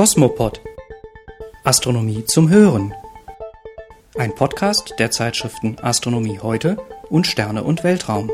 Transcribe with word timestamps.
Kosmopod 0.00 0.62
Astronomie 1.62 2.24
zum 2.24 2.48
Hören. 2.48 2.94
Ein 4.16 4.34
Podcast 4.34 4.94
der 4.98 5.10
Zeitschriften 5.10 5.78
Astronomie 5.78 6.38
heute 6.38 6.78
und 7.10 7.26
Sterne 7.26 7.64
und 7.64 7.84
Weltraum. 7.84 8.30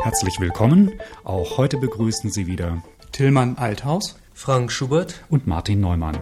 Herzlich 0.00 0.40
willkommen. 0.40 0.90
Auch 1.22 1.56
heute 1.56 1.78
begrüßen 1.78 2.32
Sie 2.32 2.48
wieder 2.48 2.82
Tillmann 3.12 3.58
Althaus, 3.58 4.18
Frank 4.34 4.72
Schubert 4.72 5.22
und 5.30 5.46
Martin 5.46 5.78
Neumann. 5.78 6.18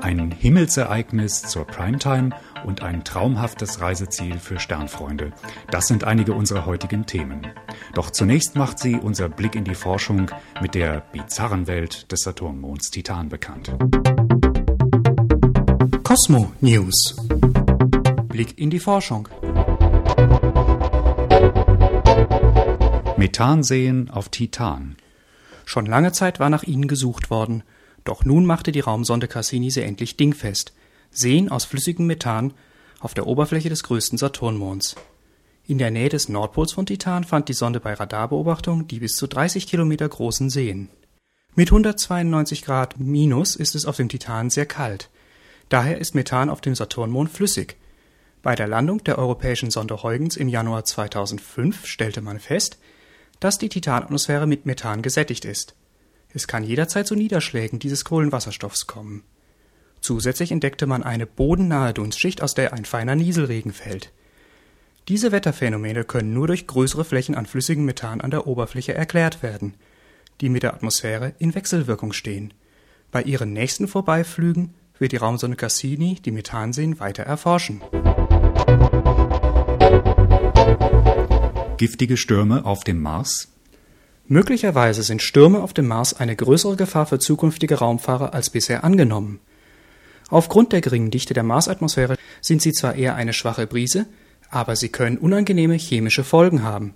Ein 0.00 0.30
Himmelsereignis 0.30 1.42
zur 1.42 1.66
Primetime 1.66 2.30
und 2.64 2.82
ein 2.82 3.04
traumhaftes 3.04 3.80
Reiseziel 3.80 4.38
für 4.38 4.58
Sternfreunde. 4.58 5.32
Das 5.70 5.86
sind 5.86 6.04
einige 6.04 6.32
unserer 6.32 6.66
heutigen 6.66 7.06
Themen. 7.06 7.46
Doch 7.94 8.10
zunächst 8.10 8.56
macht 8.56 8.78
sie 8.78 8.96
unser 8.96 9.28
Blick 9.28 9.54
in 9.54 9.64
die 9.64 9.74
Forschung 9.74 10.30
mit 10.60 10.74
der 10.74 11.02
bizarren 11.12 11.66
Welt 11.66 12.10
des 12.10 12.20
Saturnmonds 12.20 12.90
Titan 12.90 13.28
bekannt. 13.28 13.76
Cosmo 16.02 16.52
News. 16.60 17.16
Blick 18.28 18.58
in 18.58 18.70
die 18.70 18.80
Forschung. 18.80 19.28
Methanseen 23.16 24.10
auf 24.10 24.28
Titan. 24.28 24.96
Schon 25.64 25.86
lange 25.86 26.12
Zeit 26.12 26.40
war 26.40 26.50
nach 26.50 26.62
ihnen 26.62 26.88
gesucht 26.88 27.30
worden, 27.30 27.62
doch 28.04 28.24
nun 28.24 28.44
machte 28.44 28.70
die 28.70 28.80
Raumsonde 28.80 29.28
Cassini 29.28 29.70
sie 29.70 29.82
endlich 29.82 30.16
dingfest. 30.16 30.74
Seen 31.14 31.48
aus 31.48 31.64
flüssigem 31.64 32.06
Methan 32.06 32.52
auf 33.00 33.14
der 33.14 33.26
Oberfläche 33.26 33.68
des 33.68 33.82
größten 33.84 34.18
Saturnmonds. 34.18 34.96
In 35.66 35.78
der 35.78 35.90
Nähe 35.90 36.08
des 36.10 36.28
Nordpols 36.28 36.72
von 36.72 36.84
Titan 36.84 37.24
fand 37.24 37.48
die 37.48 37.54
Sonde 37.54 37.80
bei 37.80 37.94
Radarbeobachtung 37.94 38.86
die 38.86 38.98
bis 38.98 39.12
zu 39.12 39.26
30 39.26 39.66
Kilometer 39.66 40.08
großen 40.08 40.50
Seen. 40.50 40.90
Mit 41.54 41.68
192 41.68 42.62
Grad 42.62 42.98
minus 42.98 43.56
ist 43.56 43.74
es 43.74 43.86
auf 43.86 43.96
dem 43.96 44.08
Titan 44.08 44.50
sehr 44.50 44.66
kalt. 44.66 45.08
Daher 45.68 45.98
ist 45.98 46.14
Methan 46.14 46.50
auf 46.50 46.60
dem 46.60 46.74
Saturnmond 46.74 47.30
flüssig. 47.30 47.76
Bei 48.42 48.54
der 48.54 48.66
Landung 48.66 49.02
der 49.04 49.18
europäischen 49.18 49.70
Sonde 49.70 50.02
Huygens 50.02 50.36
im 50.36 50.48
Januar 50.48 50.84
2005 50.84 51.86
stellte 51.86 52.20
man 52.20 52.40
fest, 52.40 52.78
dass 53.40 53.56
die 53.56 53.68
Titanatmosphäre 53.68 54.46
mit 54.46 54.66
Methan 54.66 55.00
gesättigt 55.00 55.44
ist. 55.44 55.74
Es 56.30 56.46
kann 56.48 56.64
jederzeit 56.64 57.06
zu 57.06 57.14
Niederschlägen 57.14 57.78
dieses 57.78 58.04
Kohlenwasserstoffs 58.04 58.86
kommen. 58.86 59.22
Zusätzlich 60.04 60.52
entdeckte 60.52 60.86
man 60.86 61.02
eine 61.02 61.24
bodennahe 61.24 61.94
Dunstschicht, 61.94 62.42
aus 62.42 62.52
der 62.52 62.74
ein 62.74 62.84
feiner 62.84 63.14
Nieselregen 63.14 63.72
fällt. 63.72 64.12
Diese 65.08 65.32
Wetterphänomene 65.32 66.04
können 66.04 66.34
nur 66.34 66.46
durch 66.46 66.66
größere 66.66 67.06
Flächen 67.06 67.34
an 67.34 67.46
flüssigem 67.46 67.86
Methan 67.86 68.20
an 68.20 68.30
der 68.30 68.46
Oberfläche 68.46 68.92
erklärt 68.92 69.42
werden, 69.42 69.72
die 70.42 70.50
mit 70.50 70.62
der 70.62 70.74
Atmosphäre 70.74 71.32
in 71.38 71.54
Wechselwirkung 71.54 72.12
stehen. 72.12 72.52
Bei 73.12 73.22
ihren 73.22 73.54
nächsten 73.54 73.88
Vorbeiflügen 73.88 74.74
wird 74.98 75.12
die 75.12 75.16
Raumsonde 75.16 75.56
Cassini 75.56 76.16
die 76.22 76.32
Methanseen 76.32 77.00
weiter 77.00 77.22
erforschen. 77.22 77.80
Giftige 81.78 82.18
Stürme 82.18 82.66
auf 82.66 82.84
dem 82.84 83.00
Mars? 83.00 83.48
Möglicherweise 84.28 85.02
sind 85.02 85.22
Stürme 85.22 85.62
auf 85.62 85.72
dem 85.72 85.86
Mars 85.86 86.12
eine 86.12 86.36
größere 86.36 86.76
Gefahr 86.76 87.06
für 87.06 87.18
zukünftige 87.18 87.76
Raumfahrer 87.76 88.34
als 88.34 88.50
bisher 88.50 88.84
angenommen. 88.84 89.40
Aufgrund 90.30 90.72
der 90.72 90.80
geringen 90.80 91.10
Dichte 91.10 91.34
der 91.34 91.42
Marsatmosphäre 91.42 92.16
sind 92.40 92.62
sie 92.62 92.72
zwar 92.72 92.94
eher 92.94 93.14
eine 93.14 93.32
schwache 93.32 93.66
Brise, 93.66 94.06
aber 94.50 94.76
sie 94.76 94.88
können 94.88 95.18
unangenehme 95.18 95.74
chemische 95.74 96.24
Folgen 96.24 96.62
haben. 96.62 96.94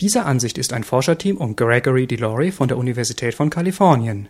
Dieser 0.00 0.26
Ansicht 0.26 0.56
ist 0.56 0.72
ein 0.72 0.84
Forscherteam 0.84 1.36
um 1.36 1.56
Gregory 1.56 2.06
DeLaury 2.06 2.52
von 2.52 2.68
der 2.68 2.78
Universität 2.78 3.34
von 3.34 3.50
Kalifornien. 3.50 4.28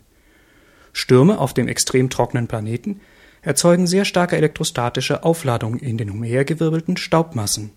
Stürme 0.92 1.38
auf 1.38 1.54
dem 1.54 1.68
extrem 1.68 2.10
trockenen 2.10 2.48
Planeten 2.48 3.00
erzeugen 3.42 3.86
sehr 3.86 4.04
starke 4.04 4.36
elektrostatische 4.36 5.22
Aufladungen 5.22 5.78
in 5.78 5.96
den 5.96 6.10
umhergewirbelten 6.10 6.96
Staubmassen. 6.96 7.70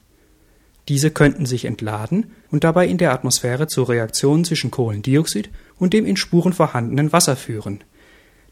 Diese 0.90 1.12
könnten 1.12 1.46
sich 1.46 1.66
entladen 1.66 2.32
und 2.52 2.64
dabei 2.66 2.88
in 2.88 2.98
der 2.98 3.14
Atmosphäre 3.14 3.68
zu 3.68 3.84
Reaktionen 3.84 4.44
zwischen 4.44 4.72
Kohlendioxid 4.72 5.50
und 5.78 5.94
dem 5.94 6.06
in 6.06 6.18
Spuren 6.18 6.52
vorhandenen 6.52 7.14
Wasser 7.14 7.36
führen. 7.38 7.84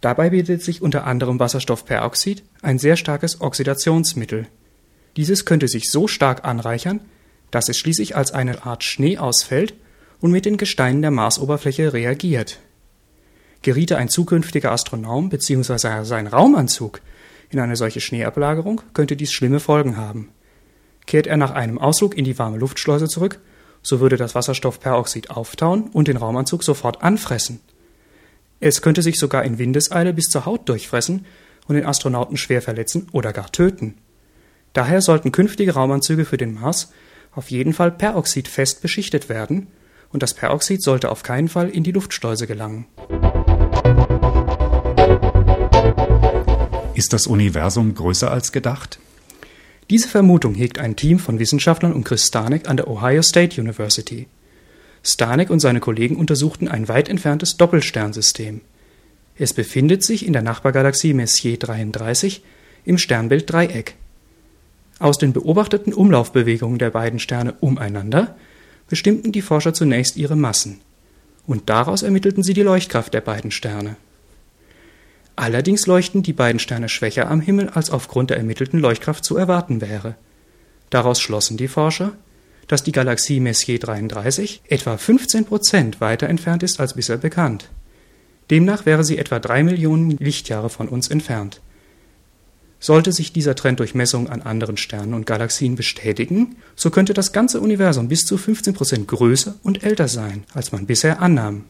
Dabei 0.02 0.32
bietet 0.32 0.64
sich 0.64 0.82
unter 0.82 1.06
anderem 1.06 1.40
Wasserstoffperoxid, 1.40 2.44
ein 2.62 2.80
sehr 2.80 2.98
starkes 2.98 3.40
Oxidationsmittel. 3.40 4.48
Dieses 5.16 5.46
könnte 5.46 5.68
sich 5.68 5.92
so 5.92 6.08
stark 6.08 6.44
anreichern, 6.44 7.02
dass 7.52 7.70
es 7.70 7.78
schließlich 7.78 8.16
als 8.16 8.32
eine 8.32 8.66
Art 8.66 8.84
Schnee 8.84 9.18
ausfällt 9.18 9.76
und 10.20 10.32
mit 10.32 10.46
den 10.46 10.58
Gesteinen 10.58 11.02
der 11.02 11.12
Marsoberfläche 11.12 11.94
reagiert. 11.94 12.60
Geriete 13.62 13.98
ein 13.98 14.10
zukünftiger 14.10 14.72
Astronom 14.72 15.30
bzw. 15.30 16.04
sein 16.04 16.28
Raumanzug 16.28 17.02
in 17.52 17.60
eine 17.60 17.76
solche 17.76 18.02
Schneeablagerung, 18.02 18.82
könnte 18.94 19.16
dies 19.16 19.32
schlimme 19.32 19.60
Folgen 19.60 19.98
haben. 19.98 20.30
Kehrt 21.06 21.28
er 21.28 21.38
nach 21.38 21.52
einem 21.52 21.78
Ausflug 21.78 22.18
in 22.18 22.24
die 22.24 22.40
warme 22.40 22.58
Luftschleuse 22.58 23.08
zurück, 23.08 23.40
so 23.84 24.00
würde 24.00 24.16
das 24.16 24.36
Wasserstoffperoxid 24.36 25.30
auftauen 25.30 25.90
und 25.92 26.08
den 26.08 26.18
Raumanzug 26.18 26.64
sofort 26.64 27.04
anfressen. 27.04 27.60
Es 28.64 28.84
könnte 28.84 29.02
sich 29.02 29.18
sogar 29.18 29.44
in 29.44 29.58
Windeseile 29.58 30.14
bis 30.14 30.26
zur 30.26 30.46
Haut 30.46 30.70
durchfressen 30.70 31.26
und 31.68 31.76
den 31.76 31.86
Astronauten 31.86 32.38
schwer 32.38 32.62
verletzen 32.62 33.08
oder 33.12 33.34
gar 33.34 33.52
töten. 33.52 33.96
Daher 34.74 35.02
sollten 35.02 35.32
künftige 35.32 35.74
Raumanzüge 35.74 36.26
für 36.26 36.38
den 36.38 36.54
Mars 36.54 36.94
auf 37.34 37.50
jeden 37.50 37.74
Fall 37.74 37.92
peroxidfest 37.92 38.82
beschichtet 38.82 39.30
werden, 39.30 39.68
und 40.10 40.22
das 40.22 40.34
Peroxid 40.34 40.84
sollte 40.84 41.10
auf 41.10 41.24
keinen 41.24 41.48
Fall 41.48 41.70
in 41.70 41.84
die 41.84 41.94
Luftschleuse 41.94 42.46
gelangen. 42.46 42.86
Ist 46.94 47.14
das 47.14 47.28
Universum 47.28 47.96
größer 47.96 48.30
als 48.30 48.52
gedacht? 48.52 49.00
Diese 49.90 50.08
Vermutung 50.08 50.54
hegt 50.54 50.78
ein 50.78 50.96
Team 50.96 51.18
von 51.18 51.40
Wissenschaftlern 51.40 51.94
um 51.94 52.04
Chris 52.04 52.28
Stanek 52.28 52.70
an 52.70 52.78
der 52.78 52.90
Ohio 52.90 53.24
State 53.24 53.60
University. 53.60 54.28
Stanek 55.04 55.50
und 55.50 55.60
seine 55.60 55.80
Kollegen 55.80 56.16
untersuchten 56.16 56.68
ein 56.68 56.88
weit 56.88 57.10
entferntes 57.10 57.58
Doppelsternsystem. 57.58 58.62
Es 59.36 59.54
befindet 59.54 60.04
sich 60.04 60.26
in 60.26 60.34
der 60.34 60.44
Nachbargalaxie 60.44 61.14
Messier 61.14 61.58
33 61.58 62.44
im 62.86 62.98
Sternbild 62.98 63.52
Dreieck. 63.52 63.96
Aus 65.00 65.18
den 65.18 65.34
beobachteten 65.34 65.94
Umlaufbewegungen 65.94 66.78
der 66.78 66.92
beiden 66.92 67.20
Sterne 67.20 67.54
umeinander 67.60 68.36
bestimmten 68.88 69.32
die 69.32 69.42
Forscher 69.42 69.74
zunächst 69.74 70.18
ihre 70.18 70.36
Massen, 70.36 70.82
und 71.48 71.70
daraus 71.70 72.04
ermittelten 72.04 72.44
sie 72.44 72.54
die 72.54 72.62
Leuchtkraft 72.62 73.14
der 73.14 73.22
beiden 73.22 73.50
Sterne. 73.50 73.96
Allerdings 75.36 75.88
leuchten 75.88 76.22
die 76.22 76.34
beiden 76.34 76.60
Sterne 76.60 76.88
schwächer 76.88 77.32
am 77.32 77.42
Himmel, 77.42 77.70
als 77.70 77.90
aufgrund 77.90 78.30
der 78.30 78.38
ermittelten 78.38 78.80
Leuchtkraft 78.80 79.26
zu 79.26 79.38
erwarten 79.38 79.82
wäre. 79.82 80.16
Daraus 80.92 81.20
schlossen 81.20 81.58
die 81.58 81.70
Forscher, 81.70 82.14
dass 82.72 82.84
die 82.84 82.94
Galaxie 82.94 83.42
Messier 83.42 83.80
33 83.80 84.62
etwa 84.70 84.96
15 84.96 85.44
Prozent 85.44 86.00
weiter 86.00 86.30
entfernt 86.30 86.64
ist 86.64 86.80
als 86.80 86.94
bisher 86.94 87.18
bekannt. 87.18 87.70
Demnach 88.50 88.86
wäre 88.86 89.04
sie 89.04 89.18
etwa 89.18 89.40
drei 89.40 89.62
Millionen 89.62 90.12
Lichtjahre 90.12 90.70
von 90.70 90.88
uns 90.88 91.10
entfernt. 91.10 91.60
Sollte 92.80 93.12
sich 93.12 93.34
dieser 93.34 93.56
Trend 93.56 93.82
durch 93.82 93.94
Messungen 93.94 94.30
an 94.30 94.42
anderen 94.42 94.78
Sternen 94.78 95.14
und 95.16 95.26
Galaxien 95.26 95.76
bestätigen, 95.76 96.56
so 96.78 96.92
könnte 96.92 97.14
das 97.14 97.34
ganze 97.34 97.60
Universum 97.60 98.08
bis 98.08 98.22
zu 98.22 98.38
15 98.38 98.74
Prozent 98.74 99.06
größer 99.10 99.56
und 99.64 99.84
älter 99.84 100.08
sein, 100.08 100.46
als 100.54 100.72
man 100.72 100.86
bisher 100.86 101.22
annahm. 101.22 101.66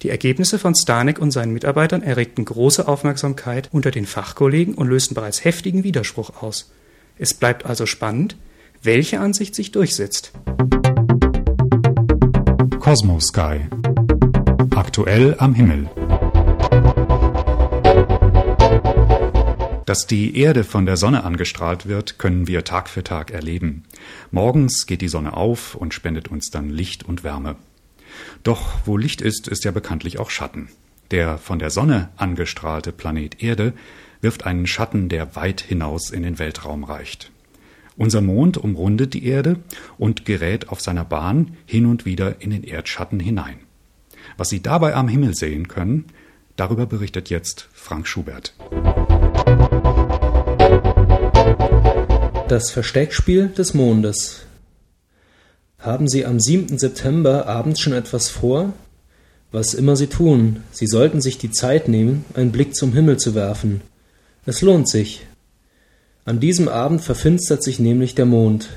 Die 0.00 0.08
Ergebnisse 0.08 0.58
von 0.58 0.74
Stanek 0.74 1.18
und 1.18 1.32
seinen 1.32 1.52
Mitarbeitern 1.52 2.02
erregten 2.02 2.46
große 2.46 2.88
Aufmerksamkeit 2.88 3.68
unter 3.72 3.90
den 3.90 4.06
Fachkollegen 4.06 4.72
und 4.72 4.88
lösten 4.88 5.14
bereits 5.14 5.44
heftigen 5.44 5.84
Widerspruch 5.84 6.42
aus. 6.42 6.70
Es 7.18 7.34
bleibt 7.34 7.66
also 7.66 7.84
spannend, 7.84 8.36
welche 8.82 9.20
Ansicht 9.20 9.54
sich 9.54 9.72
durchsetzt. 9.72 10.32
Cosmos 12.80 13.28
Sky. 13.28 13.60
Aktuell 14.74 15.34
am 15.38 15.54
Himmel. 15.54 15.88
Dass 19.84 20.06
die 20.06 20.38
Erde 20.38 20.64
von 20.64 20.84
der 20.84 20.96
Sonne 20.98 21.24
angestrahlt 21.24 21.86
wird, 21.86 22.18
können 22.18 22.46
wir 22.46 22.64
Tag 22.64 22.88
für 22.88 23.02
Tag 23.02 23.30
erleben. 23.30 23.84
Morgens 24.30 24.86
geht 24.86 25.00
die 25.00 25.08
Sonne 25.08 25.34
auf 25.34 25.74
und 25.74 25.94
spendet 25.94 26.28
uns 26.28 26.50
dann 26.50 26.68
Licht 26.68 27.04
und 27.04 27.24
Wärme. 27.24 27.56
Doch 28.42 28.74
wo 28.84 28.96
Licht 28.96 29.22
ist, 29.22 29.48
ist 29.48 29.64
ja 29.64 29.70
bekanntlich 29.70 30.18
auch 30.18 30.30
Schatten. 30.30 30.68
Der 31.10 31.38
von 31.38 31.58
der 31.58 31.70
Sonne 31.70 32.10
angestrahlte 32.16 32.92
Planet 32.92 33.42
Erde 33.42 33.72
wirft 34.20 34.44
einen 34.44 34.66
Schatten, 34.66 35.08
der 35.08 35.36
weit 35.36 35.62
hinaus 35.62 36.10
in 36.10 36.22
den 36.22 36.38
Weltraum 36.38 36.84
reicht. 36.84 37.30
Unser 37.98 38.20
Mond 38.20 38.56
umrundet 38.56 39.12
die 39.12 39.26
Erde 39.26 39.56
und 39.98 40.24
gerät 40.24 40.68
auf 40.68 40.80
seiner 40.80 41.04
Bahn 41.04 41.56
hin 41.66 41.84
und 41.84 42.06
wieder 42.06 42.40
in 42.40 42.50
den 42.50 42.62
Erdschatten 42.62 43.18
hinein. 43.18 43.58
Was 44.36 44.50
Sie 44.50 44.62
dabei 44.62 44.94
am 44.94 45.08
Himmel 45.08 45.34
sehen 45.34 45.66
können, 45.66 46.04
darüber 46.54 46.86
berichtet 46.86 47.28
jetzt 47.28 47.68
Frank 47.72 48.06
Schubert. 48.06 48.54
Das 52.46 52.70
Versteckspiel 52.70 53.48
des 53.48 53.74
Mondes. 53.74 54.42
Haben 55.80 56.08
Sie 56.08 56.24
am 56.24 56.38
7. 56.38 56.78
September 56.78 57.46
abends 57.46 57.80
schon 57.80 57.94
etwas 57.94 58.28
vor? 58.28 58.72
Was 59.50 59.74
immer 59.74 59.96
Sie 59.96 60.06
tun, 60.06 60.62
Sie 60.70 60.86
sollten 60.86 61.20
sich 61.20 61.38
die 61.38 61.50
Zeit 61.50 61.88
nehmen, 61.88 62.24
einen 62.34 62.52
Blick 62.52 62.76
zum 62.76 62.92
Himmel 62.92 63.16
zu 63.16 63.34
werfen. 63.34 63.80
Es 64.46 64.62
lohnt 64.62 64.88
sich. 64.88 65.27
An 66.28 66.40
diesem 66.40 66.68
Abend 66.68 67.00
verfinstert 67.00 67.62
sich 67.62 67.78
nämlich 67.78 68.14
der 68.14 68.26
Mond, 68.26 68.68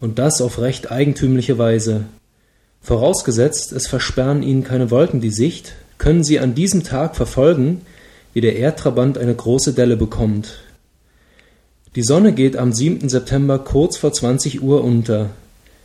und 0.00 0.18
das 0.18 0.40
auf 0.40 0.58
recht 0.58 0.90
eigentümliche 0.90 1.58
Weise. 1.58 2.06
Vorausgesetzt, 2.80 3.72
es 3.72 3.86
versperren 3.86 4.42
Ihnen 4.42 4.64
keine 4.64 4.90
Wolken 4.90 5.20
die 5.20 5.28
Sicht, 5.28 5.74
können 5.98 6.24
Sie 6.24 6.38
an 6.38 6.54
diesem 6.54 6.84
Tag 6.84 7.14
verfolgen, 7.14 7.82
wie 8.32 8.40
der 8.40 8.56
Erdtrabant 8.56 9.18
eine 9.18 9.34
große 9.34 9.74
Delle 9.74 9.98
bekommt. 9.98 10.60
Die 11.94 12.02
Sonne 12.02 12.32
geht 12.32 12.56
am 12.56 12.72
7. 12.72 13.06
September 13.10 13.58
kurz 13.58 13.98
vor 13.98 14.14
20 14.14 14.62
Uhr 14.62 14.82
unter. 14.82 15.28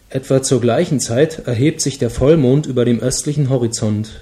Etwa 0.10 0.42
zur 0.42 0.62
gleichen 0.62 1.02
Zeit 1.02 1.46
erhebt 1.46 1.82
sich 1.82 1.98
der 1.98 2.12
Vollmond 2.12 2.66
über 2.66 2.86
dem 2.86 3.02
östlichen 3.02 3.50
Horizont. 3.50 4.22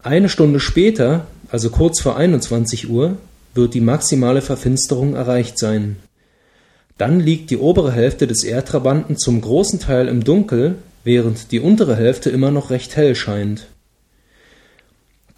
Eine 0.00 0.28
Stunde 0.28 0.60
später, 0.60 1.26
also 1.50 1.70
kurz 1.70 2.00
vor 2.00 2.16
21 2.16 2.88
Uhr, 2.88 3.16
wird 3.54 3.74
die 3.74 3.80
maximale 3.80 4.42
Verfinsterung 4.42 5.14
erreicht 5.14 5.58
sein. 5.58 5.96
Dann 6.98 7.20
liegt 7.20 7.50
die 7.50 7.58
obere 7.58 7.92
Hälfte 7.92 8.26
des 8.26 8.44
Erdtrabanten 8.44 9.16
zum 9.16 9.40
großen 9.40 9.80
Teil 9.80 10.08
im 10.08 10.24
Dunkel, 10.24 10.76
während 11.04 11.50
die 11.52 11.60
untere 11.60 11.96
Hälfte 11.96 12.30
immer 12.30 12.50
noch 12.50 12.70
recht 12.70 12.96
hell 12.96 13.14
scheint. 13.14 13.66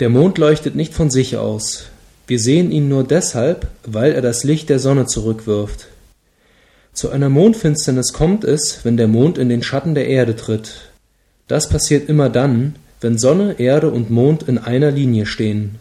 Der 0.00 0.08
Mond 0.10 0.38
leuchtet 0.38 0.74
nicht 0.74 0.92
von 0.92 1.10
sich 1.10 1.36
aus. 1.36 1.84
Wir 2.26 2.38
sehen 2.38 2.70
ihn 2.70 2.88
nur 2.88 3.04
deshalb, 3.04 3.68
weil 3.86 4.12
er 4.12 4.22
das 4.22 4.44
Licht 4.44 4.68
der 4.68 4.78
Sonne 4.78 5.06
zurückwirft. 5.06 5.86
Zu 6.92 7.10
einer 7.10 7.28
Mondfinsternis 7.28 8.12
kommt 8.12 8.44
es, 8.44 8.84
wenn 8.84 8.96
der 8.96 9.08
Mond 9.08 9.38
in 9.38 9.48
den 9.48 9.62
Schatten 9.62 9.94
der 9.94 10.06
Erde 10.08 10.36
tritt. 10.36 10.90
Das 11.48 11.68
passiert 11.68 12.08
immer 12.08 12.30
dann, 12.30 12.76
wenn 13.00 13.18
Sonne, 13.18 13.56
Erde 13.58 13.90
und 13.90 14.10
Mond 14.10 14.44
in 14.44 14.58
einer 14.58 14.90
Linie 14.90 15.26
stehen. 15.26 15.78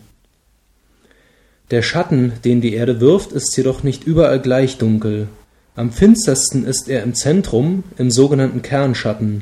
Der 1.74 1.82
Schatten, 1.82 2.34
den 2.46 2.62
die 2.62 2.76
Erde 2.76 3.02
wirft, 3.02 3.32
ist 3.32 3.58
jedoch 3.58 3.82
nicht 3.82 4.04
überall 4.04 4.40
gleich 4.40 4.78
dunkel. 4.78 5.28
Am 5.76 5.92
finstersten 5.92 6.66
ist 6.66 6.88
er 6.88 7.02
im 7.02 7.16
Zentrum, 7.16 7.84
im 7.98 8.12
sogenannten 8.12 8.62
Kernschatten. 8.62 9.42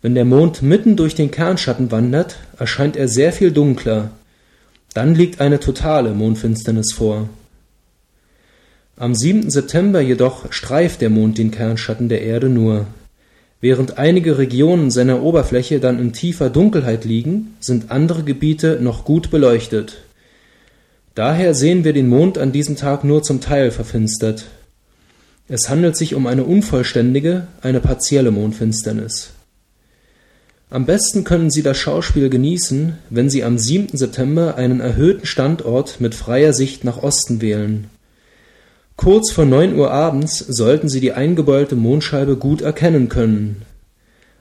Wenn 0.00 0.14
der 0.14 0.24
Mond 0.24 0.62
mitten 0.62 0.96
durch 0.96 1.14
den 1.14 1.30
Kernschatten 1.30 1.90
wandert, 1.90 2.38
erscheint 2.56 2.96
er 2.96 3.06
sehr 3.06 3.34
viel 3.34 3.50
dunkler. 3.50 4.12
Dann 4.94 5.14
liegt 5.14 5.42
eine 5.42 5.60
totale 5.60 6.14
Mondfinsternis 6.14 6.94
vor. 6.94 7.28
Am 8.96 9.14
7. 9.14 9.50
September 9.50 10.00
jedoch 10.00 10.50
streift 10.50 11.02
der 11.02 11.10
Mond 11.10 11.36
den 11.36 11.50
Kernschatten 11.50 12.08
der 12.08 12.22
Erde 12.22 12.48
nur. 12.48 12.86
Während 13.60 13.98
einige 13.98 14.38
Regionen 14.38 14.90
seiner 14.90 15.22
Oberfläche 15.22 15.80
dann 15.80 15.98
in 15.98 16.14
tiefer 16.14 16.48
Dunkelheit 16.48 17.04
liegen, 17.04 17.56
sind 17.60 17.90
andere 17.90 18.22
Gebiete 18.22 18.78
noch 18.80 19.04
gut 19.04 19.30
beleuchtet. 19.30 19.98
Daher 21.16 21.54
sehen 21.54 21.82
wir 21.82 21.94
den 21.94 22.08
Mond 22.08 22.36
an 22.36 22.52
diesem 22.52 22.76
Tag 22.76 23.02
nur 23.02 23.22
zum 23.22 23.40
Teil 23.40 23.70
verfinstert. 23.70 24.44
Es 25.48 25.70
handelt 25.70 25.96
sich 25.96 26.14
um 26.14 26.26
eine 26.26 26.44
unvollständige, 26.44 27.46
eine 27.62 27.80
partielle 27.80 28.30
Mondfinsternis. 28.30 29.30
Am 30.68 30.84
besten 30.84 31.24
können 31.24 31.50
Sie 31.50 31.62
das 31.62 31.78
Schauspiel 31.78 32.28
genießen, 32.28 32.98
wenn 33.08 33.30
Sie 33.30 33.44
am 33.44 33.56
7. 33.56 33.96
September 33.96 34.56
einen 34.56 34.80
erhöhten 34.80 35.24
Standort 35.24 36.02
mit 36.02 36.14
freier 36.14 36.52
Sicht 36.52 36.84
nach 36.84 37.02
Osten 37.02 37.40
wählen. 37.40 37.86
Kurz 38.96 39.32
vor 39.32 39.46
9 39.46 39.74
Uhr 39.74 39.90
abends 39.90 40.38
sollten 40.38 40.90
Sie 40.90 41.00
die 41.00 41.12
eingebeulte 41.12 41.76
Mondscheibe 41.76 42.36
gut 42.36 42.60
erkennen 42.60 43.08
können. 43.08 43.62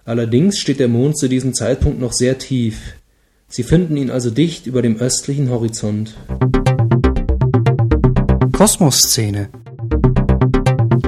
Allerdings 0.04 0.60
steht 0.60 0.82
der 0.82 0.90
Mond 0.90 1.18
zu 1.18 1.30
diesem 1.30 1.54
Zeitpunkt 1.54 2.02
noch 2.02 2.12
sehr 2.12 2.38
tief. 2.38 2.96
Sie 3.48 3.64
finden 3.64 3.96
ihn 3.96 4.12
also 4.12 4.30
dicht 4.30 4.68
über 4.68 4.82
dem 4.82 4.98
östlichen 4.98 5.50
Horizont. 5.50 6.16
Kosmosszene 8.56 9.50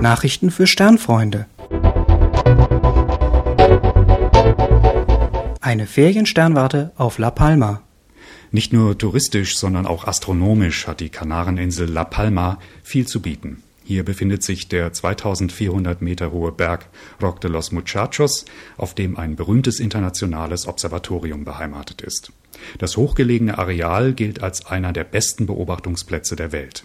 Nachrichten 0.01 0.51
für 0.51 0.67
Sternfreunde 0.67 1.45
Eine 5.61 5.87
Feriensternwarte 5.87 6.91
auf 6.97 7.19
La 7.19 7.31
Palma 7.31 7.83
Nicht 8.51 8.73
nur 8.73 8.97
touristisch, 8.97 9.57
sondern 9.57 9.85
auch 9.85 10.07
astronomisch 10.07 10.87
hat 10.87 10.99
die 10.99 11.07
Kanareninsel 11.07 11.89
La 11.89 12.03
Palma 12.03 12.59
viel 12.83 13.07
zu 13.07 13.21
bieten. 13.21 13.63
Hier 13.85 14.03
befindet 14.03 14.43
sich 14.43 14.67
der 14.67 14.91
2400 14.91 16.01
Meter 16.01 16.33
hohe 16.33 16.51
Berg 16.51 16.89
Roc 17.21 17.39
de 17.39 17.49
los 17.49 17.71
Muchachos, 17.71 18.43
auf 18.75 18.93
dem 18.93 19.15
ein 19.15 19.37
berühmtes 19.37 19.79
internationales 19.79 20.67
Observatorium 20.67 21.45
beheimatet 21.45 22.01
ist. 22.01 22.33
Das 22.77 22.97
hochgelegene 22.97 23.57
Areal 23.57 24.11
gilt 24.11 24.43
als 24.43 24.65
einer 24.65 24.91
der 24.91 25.05
besten 25.05 25.45
Beobachtungsplätze 25.45 26.35
der 26.35 26.51
Welt. 26.51 26.83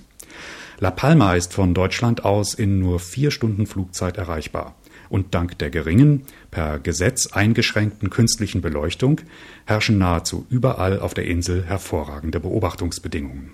La 0.82 0.90
Palma 0.90 1.36
ist 1.36 1.52
von 1.54 1.74
Deutschland 1.74 2.24
aus 2.24 2.54
in 2.54 2.80
nur 2.80 2.98
vier 2.98 3.30
Stunden 3.30 3.68
Flugzeit 3.68 4.16
erreichbar. 4.16 4.74
Und 5.08 5.32
dank 5.32 5.56
der 5.58 5.70
geringen, 5.70 6.24
per 6.50 6.80
Gesetz 6.80 7.28
eingeschränkten 7.28 8.10
künstlichen 8.10 8.62
Beleuchtung 8.62 9.20
herrschen 9.64 9.98
nahezu 9.98 10.44
überall 10.50 10.98
auf 10.98 11.14
der 11.14 11.26
Insel 11.26 11.62
hervorragende 11.62 12.40
Beobachtungsbedingungen. 12.40 13.52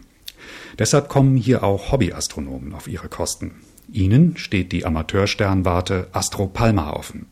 Deshalb 0.79 1.11
kommen 1.11 1.37
hier 1.37 1.65
auch 1.65 1.93
Hobbyastronomen 1.93 2.73
auf 2.73 2.89
ihre 2.89 3.11
Kosten. 3.11 3.57
Ihnen 3.93 4.39
steht 4.39 4.73
die 4.73 4.87
Amateursternwarte 4.87 6.07
Astro 6.13 6.47
Palma 6.47 6.95
offen. 6.95 7.27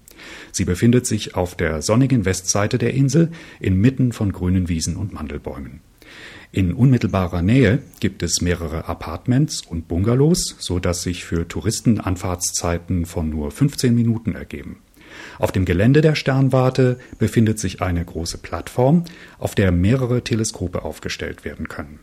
Sie 0.53 0.67
befindet 0.67 1.07
sich 1.07 1.37
auf 1.37 1.55
der 1.55 1.81
sonnigen 1.81 2.27
Westseite 2.27 2.77
der 2.77 2.93
Insel 2.93 3.33
inmitten 3.61 4.13
von 4.13 4.31
grünen 4.31 4.69
Wiesen 4.69 4.97
und 4.97 5.15
Mandelbäumen. 5.15 5.81
In 6.53 6.73
unmittelbarer 6.73 7.43
Nähe 7.43 7.83
gibt 8.01 8.23
es 8.23 8.41
mehrere 8.41 8.89
Apartments 8.89 9.61
und 9.61 9.89
Bungalows, 9.89 10.57
so 10.59 10.79
dass 10.79 11.03
sich 11.03 11.25
für 11.25 11.49
Touristen 11.49 12.01
Anfahrtszeiten 12.01 13.05
von 13.05 13.29
nur 13.29 13.51
15 13.51 13.95
Minuten 13.95 14.35
ergeben. 14.35 14.79
Auf 15.39 15.53
dem 15.53 15.65
Gelände 15.65 16.01
der 16.01 16.15
Sternwarte 16.15 16.99
befindet 17.19 17.59
sich 17.59 17.83
eine 17.83 18.05
große 18.05 18.39
Plattform, 18.39 19.05
auf 19.39 19.55
der 19.55 19.73
mehrere 19.73 20.23
Teleskope 20.23 20.85
aufgestellt 20.85 21.45
werden 21.45 21.69
können. 21.69 22.01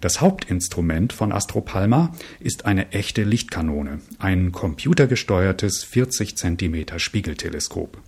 Das 0.00 0.20
Hauptinstrument 0.20 1.12
von 1.12 1.32
Astropalma 1.32 2.12
ist 2.40 2.66
eine 2.66 2.92
echte 2.92 3.22
Lichtkanone, 3.24 4.00
ein 4.18 4.52
computergesteuertes 4.52 5.84
40 5.84 6.36
cm 6.36 6.98
Spiegelteleskop. 6.98 7.98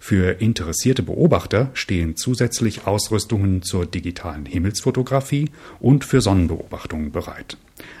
Für 0.00 0.40
interessierte 0.40 1.02
Beobachter 1.02 1.70
stehen 1.74 2.16
zusätzlich 2.16 2.86
Ausrüstungen 2.86 3.62
zur 3.62 3.84
digitalen 3.86 4.46
Himmelsfotografie 4.46 5.50
und 5.80 6.04
für 6.04 6.20
Sonnenbeobachtungen 6.20 7.10
bereit. 7.10 7.56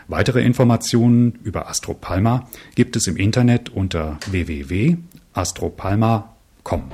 Weitere 0.08 0.42
Informationen 0.42 1.38
über 1.44 1.68
Astropalma 1.68 2.48
gibt 2.74 2.96
es 2.96 3.06
im 3.06 3.16
Internet 3.16 3.70
unter 3.70 4.18
www.astropalma.com. 4.30 6.92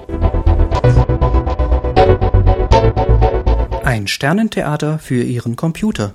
Ein 3.84 4.06
Sternentheater 4.06 5.00
für 5.00 5.22
Ihren 5.22 5.56
Computer. 5.56 6.14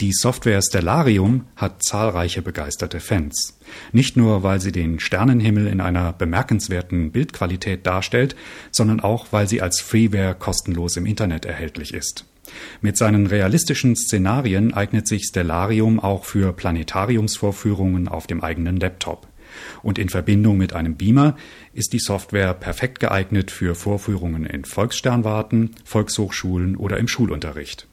Die 0.00 0.12
Software 0.12 0.62
Stellarium 0.62 1.46
hat 1.56 1.82
zahlreiche 1.82 2.40
begeisterte 2.40 3.00
Fans. 3.00 3.58
Nicht 3.90 4.16
nur, 4.16 4.44
weil 4.44 4.60
sie 4.60 4.70
den 4.70 5.00
Sternenhimmel 5.00 5.66
in 5.66 5.80
einer 5.80 6.12
bemerkenswerten 6.12 7.10
Bildqualität 7.10 7.84
darstellt, 7.84 8.36
sondern 8.70 9.00
auch, 9.00 9.26
weil 9.32 9.48
sie 9.48 9.60
als 9.60 9.80
Freeware 9.80 10.36
kostenlos 10.36 10.96
im 10.96 11.04
Internet 11.04 11.46
erhältlich 11.46 11.94
ist. 11.94 12.26
Mit 12.80 12.96
seinen 12.96 13.26
realistischen 13.26 13.96
Szenarien 13.96 14.72
eignet 14.72 15.08
sich 15.08 15.24
Stellarium 15.24 15.98
auch 15.98 16.24
für 16.24 16.52
Planetariumsvorführungen 16.52 18.06
auf 18.06 18.28
dem 18.28 18.40
eigenen 18.40 18.76
Laptop. 18.76 19.26
Und 19.82 19.98
in 19.98 20.10
Verbindung 20.10 20.58
mit 20.58 20.74
einem 20.74 20.94
Beamer 20.94 21.36
ist 21.72 21.92
die 21.92 21.98
Software 21.98 22.54
perfekt 22.54 23.00
geeignet 23.00 23.50
für 23.50 23.74
Vorführungen 23.74 24.46
in 24.46 24.64
Volkssternwarten, 24.64 25.74
Volkshochschulen 25.84 26.76
oder 26.76 26.98
im 26.98 27.08
Schulunterricht. 27.08 27.88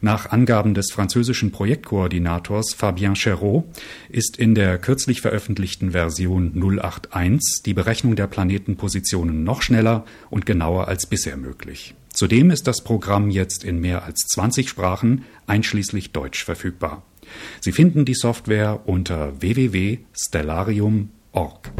Nach 0.00 0.30
Angaben 0.30 0.72
des 0.74 0.90
französischen 0.90 1.52
Projektkoordinators 1.52 2.74
Fabien 2.74 3.14
Cherot 3.14 3.64
ist 4.08 4.36
in 4.36 4.54
der 4.54 4.78
kürzlich 4.78 5.20
veröffentlichten 5.20 5.92
Version 5.92 6.52
081 6.54 7.62
die 7.64 7.74
Berechnung 7.74 8.16
der 8.16 8.26
Planetenpositionen 8.26 9.44
noch 9.44 9.62
schneller 9.62 10.04
und 10.30 10.46
genauer 10.46 10.88
als 10.88 11.06
bisher 11.06 11.36
möglich. 11.36 11.94
Zudem 12.12 12.50
ist 12.50 12.66
das 12.66 12.82
Programm 12.82 13.30
jetzt 13.30 13.62
in 13.64 13.80
mehr 13.80 14.04
als 14.04 14.26
20 14.28 14.68
Sprachen, 14.68 15.24
einschließlich 15.46 16.12
Deutsch, 16.12 16.44
verfügbar. 16.44 17.02
Sie 17.60 17.72
finden 17.72 18.04
die 18.04 18.14
Software 18.14 18.80
unter 18.86 19.40
www.stellarium.org. 19.40 21.72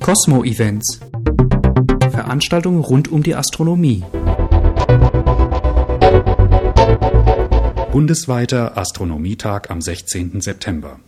Cosmo 0.00 0.44
Events 0.44 1.00
Veranstaltungen 2.10 2.80
rund 2.80 3.08
um 3.08 3.22
die 3.22 3.34
Astronomie. 3.34 4.02
Bundesweiter 7.92 8.78
Astronomietag 8.78 9.68
am 9.68 9.80
16. 9.80 10.40
September. 10.40 11.00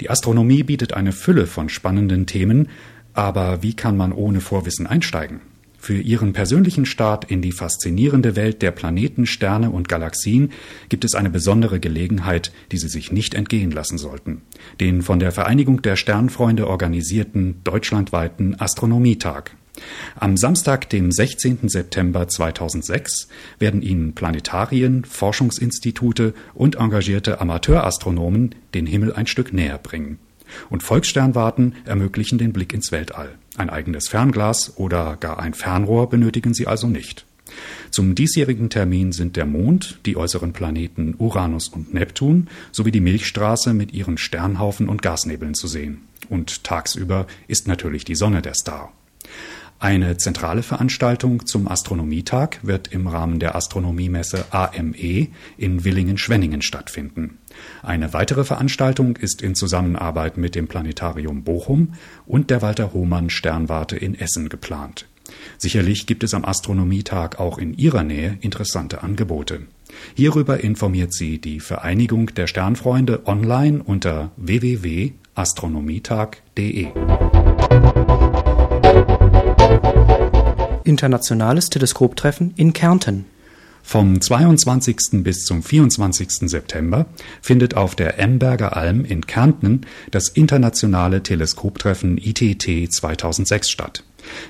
Die 0.00 0.08
Astronomie 0.08 0.62
bietet 0.62 0.92
eine 0.92 1.10
Fülle 1.10 1.48
von 1.48 1.68
spannenden 1.68 2.26
Themen, 2.26 2.68
aber 3.12 3.64
wie 3.64 3.74
kann 3.74 3.96
man 3.96 4.12
ohne 4.12 4.40
Vorwissen 4.40 4.86
einsteigen? 4.86 5.40
Für 5.78 5.98
Ihren 5.98 6.32
persönlichen 6.32 6.86
Start 6.86 7.28
in 7.28 7.42
die 7.42 7.50
faszinierende 7.50 8.36
Welt 8.36 8.62
der 8.62 8.70
Planeten, 8.70 9.26
Sterne 9.26 9.72
und 9.72 9.88
Galaxien 9.88 10.52
gibt 10.88 11.04
es 11.04 11.16
eine 11.16 11.28
besondere 11.28 11.80
Gelegenheit, 11.80 12.52
die 12.70 12.78
Sie 12.78 12.88
sich 12.88 13.10
nicht 13.10 13.34
entgehen 13.34 13.72
lassen 13.72 13.98
sollten. 13.98 14.42
Den 14.78 15.02
von 15.02 15.18
der 15.18 15.32
Vereinigung 15.32 15.82
der 15.82 15.96
Sternfreunde 15.96 16.68
organisierten 16.68 17.56
deutschlandweiten 17.64 18.60
Astronomietag. 18.60 19.56
Am 20.16 20.36
Samstag, 20.36 20.90
dem 20.90 21.10
16. 21.10 21.68
September 21.68 22.28
2006, 22.28 23.28
werden 23.58 23.82
Ihnen 23.82 24.14
Planetarien, 24.14 25.04
Forschungsinstitute 25.04 26.34
und 26.54 26.76
engagierte 26.76 27.40
Amateurastronomen 27.40 28.54
den 28.74 28.86
Himmel 28.86 29.12
ein 29.12 29.26
Stück 29.26 29.52
näher 29.52 29.78
bringen. 29.78 30.18
Und 30.68 30.82
Volkssternwarten 30.82 31.74
ermöglichen 31.86 32.36
den 32.38 32.52
Blick 32.52 32.74
ins 32.74 32.92
Weltall. 32.92 33.30
Ein 33.56 33.70
eigenes 33.70 34.08
Fernglas 34.08 34.76
oder 34.76 35.16
gar 35.16 35.38
ein 35.38 35.54
Fernrohr 35.54 36.10
benötigen 36.10 36.52
Sie 36.52 36.66
also 36.66 36.86
nicht. 36.86 37.24
Zum 37.90 38.14
diesjährigen 38.14 38.70
Termin 38.70 39.12
sind 39.12 39.36
der 39.36 39.46
Mond, 39.46 39.98
die 40.06 40.16
äußeren 40.16 40.52
Planeten 40.52 41.14
Uranus 41.18 41.68
und 41.68 41.92
Neptun 41.92 42.48
sowie 42.70 42.90
die 42.90 43.00
Milchstraße 43.00 43.74
mit 43.74 43.92
ihren 43.92 44.16
Sternhaufen 44.16 44.88
und 44.88 45.02
Gasnebeln 45.02 45.54
zu 45.54 45.66
sehen. 45.66 46.02
Und 46.28 46.64
tagsüber 46.64 47.26
ist 47.48 47.68
natürlich 47.68 48.04
die 48.04 48.14
Sonne 48.14 48.40
der 48.40 48.54
Star. 48.54 48.92
Eine 49.82 50.16
zentrale 50.16 50.62
Veranstaltung 50.62 51.44
zum 51.44 51.66
Astronomietag 51.66 52.60
wird 52.62 52.92
im 52.92 53.08
Rahmen 53.08 53.40
der 53.40 53.56
Astronomiemesse 53.56 54.44
AME 54.52 55.26
in 55.56 55.84
Willingen-Schwenningen 55.84 56.62
stattfinden. 56.62 57.38
Eine 57.82 58.14
weitere 58.14 58.44
Veranstaltung 58.44 59.16
ist 59.16 59.42
in 59.42 59.56
Zusammenarbeit 59.56 60.36
mit 60.36 60.54
dem 60.54 60.68
Planetarium 60.68 61.42
Bochum 61.42 61.94
und 62.26 62.50
der 62.50 62.62
Walter 62.62 62.92
Hohmann 62.92 63.28
Sternwarte 63.28 63.96
in 63.96 64.14
Essen 64.14 64.48
geplant. 64.48 65.08
Sicherlich 65.58 66.06
gibt 66.06 66.22
es 66.22 66.32
am 66.32 66.44
Astronomietag 66.44 67.40
auch 67.40 67.58
in 67.58 67.74
Ihrer 67.74 68.04
Nähe 68.04 68.38
interessante 68.40 69.02
Angebote. 69.02 69.62
Hierüber 70.14 70.62
informiert 70.62 71.12
Sie 71.12 71.40
die 71.40 71.58
Vereinigung 71.58 72.32
der 72.36 72.46
Sternfreunde 72.46 73.26
online 73.26 73.82
unter 73.82 74.30
www.astronomietag.de. 74.36 76.86
Internationales 80.84 81.70
Teleskoptreffen 81.70 82.52
in 82.56 82.72
Kärnten. 82.72 83.26
Vom 83.82 84.20
22. 84.20 84.96
bis 85.24 85.44
zum 85.44 85.62
24. 85.62 86.48
September 86.48 87.06
findet 87.40 87.76
auf 87.76 87.94
der 87.94 88.18
Emberger 88.18 88.76
Alm 88.76 89.04
in 89.04 89.26
Kärnten 89.26 89.82
das 90.10 90.28
internationale 90.28 91.22
Teleskoptreffen 91.22 92.16
ITT 92.16 92.92
2006 92.92 93.70
statt. 93.70 94.04